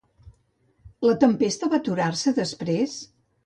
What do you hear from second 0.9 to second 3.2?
La tempesta va aturar-se després?